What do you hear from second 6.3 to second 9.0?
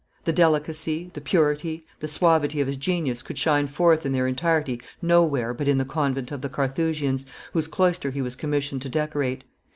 of the Carthusians, whose cloister he was commissioned to